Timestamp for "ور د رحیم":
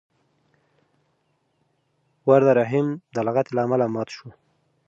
2.27-2.87